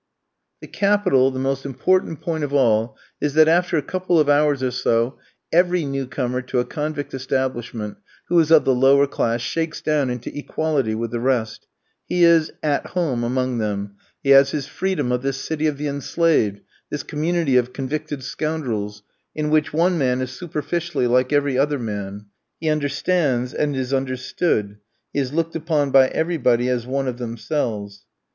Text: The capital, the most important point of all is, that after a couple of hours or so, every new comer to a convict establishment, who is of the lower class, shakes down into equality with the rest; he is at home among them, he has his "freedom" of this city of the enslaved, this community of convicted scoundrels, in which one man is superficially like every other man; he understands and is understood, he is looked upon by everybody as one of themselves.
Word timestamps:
The 0.61 0.67
capital, 0.67 1.29
the 1.29 1.37
most 1.37 1.63
important 1.63 2.21
point 2.21 2.43
of 2.43 2.51
all 2.51 2.97
is, 3.21 3.35
that 3.35 3.47
after 3.47 3.77
a 3.77 3.83
couple 3.83 4.19
of 4.19 4.27
hours 4.29 4.63
or 4.63 4.71
so, 4.71 5.19
every 5.53 5.85
new 5.85 6.07
comer 6.07 6.41
to 6.41 6.57
a 6.57 6.65
convict 6.65 7.13
establishment, 7.13 7.97
who 8.27 8.39
is 8.39 8.49
of 8.49 8.65
the 8.65 8.73
lower 8.73 9.05
class, 9.05 9.41
shakes 9.41 9.79
down 9.79 10.09
into 10.09 10.35
equality 10.35 10.95
with 10.95 11.11
the 11.11 11.19
rest; 11.19 11.67
he 12.07 12.23
is 12.23 12.51
at 12.63 12.87
home 12.87 13.23
among 13.23 13.59
them, 13.59 13.93
he 14.23 14.31
has 14.31 14.49
his 14.49 14.65
"freedom" 14.65 15.11
of 15.11 15.21
this 15.21 15.37
city 15.37 15.67
of 15.67 15.77
the 15.77 15.85
enslaved, 15.87 16.61
this 16.89 17.03
community 17.03 17.55
of 17.55 17.71
convicted 17.71 18.23
scoundrels, 18.23 19.03
in 19.35 19.51
which 19.51 19.71
one 19.71 19.99
man 19.99 20.19
is 20.19 20.31
superficially 20.31 21.05
like 21.05 21.31
every 21.31 21.59
other 21.59 21.77
man; 21.77 22.25
he 22.59 22.69
understands 22.69 23.53
and 23.53 23.75
is 23.75 23.93
understood, 23.93 24.77
he 25.13 25.19
is 25.19 25.31
looked 25.31 25.55
upon 25.55 25.91
by 25.91 26.07
everybody 26.07 26.69
as 26.69 26.87
one 26.87 27.07
of 27.07 27.19
themselves. 27.19 28.07